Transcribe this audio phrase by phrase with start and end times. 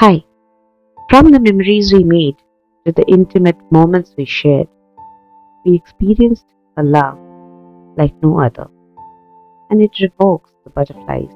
[0.00, 0.22] Hi.
[1.10, 2.36] From the memories we made
[2.86, 4.68] to the intimate moments we shared,
[5.64, 7.18] we experienced a love
[7.96, 8.68] like no other.
[9.70, 11.32] And it revokes the butterflies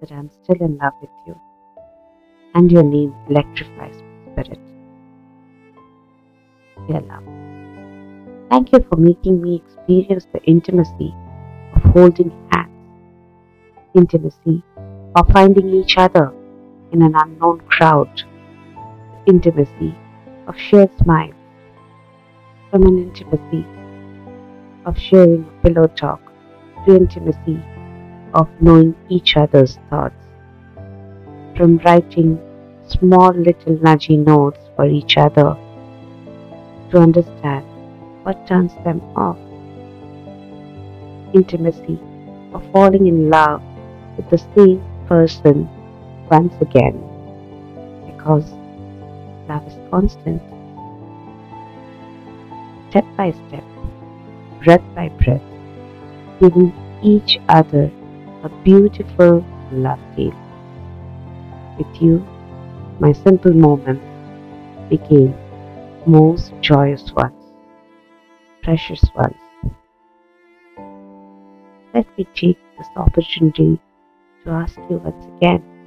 [0.00, 1.40] that I'm still in love with you.
[2.56, 4.58] And your name electrifies my spirit.
[6.88, 7.22] Dear love,
[8.50, 11.14] thank you for making me experience the intimacy
[11.76, 12.74] of holding hands,
[13.94, 14.64] intimacy
[15.14, 16.32] of finding each other
[16.92, 18.22] in an unknown crowd,
[19.26, 19.94] intimacy
[20.46, 21.34] of shared smiles,
[22.70, 23.66] from an intimacy
[24.84, 26.20] of sharing a pillow talk.
[26.86, 27.60] To intimacy
[28.34, 30.14] of knowing each other's thoughts,
[31.56, 32.38] from writing
[32.86, 35.56] small little nudgy notes for each other.
[36.90, 37.66] To understand
[38.22, 39.36] what turns them off,
[41.34, 41.98] intimacy
[42.54, 43.60] of falling in love
[44.16, 45.68] with the same person
[46.30, 46.94] once again
[48.06, 48.52] because
[49.48, 50.42] love is constant.
[52.90, 53.64] Step by step,
[54.62, 55.42] breath by breath,
[56.40, 57.90] giving each other
[58.42, 60.34] a beautiful love tale.
[61.78, 62.26] With you,
[62.98, 64.04] my simple moments
[64.90, 65.34] became
[66.06, 67.34] most joyous ones,
[68.62, 69.36] precious ones.
[71.94, 73.80] Let me take this opportunity
[74.44, 75.77] to ask you once again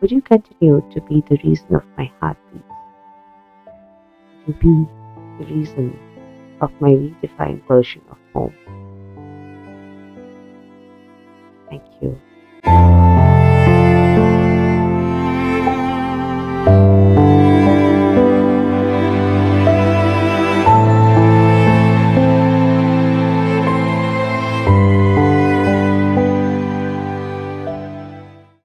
[0.00, 2.62] would you continue to be the reason of my heartbeat?
[4.46, 4.86] To be
[5.38, 5.98] the reason
[6.60, 8.54] of my redefined version of home?
[11.68, 12.20] Thank you.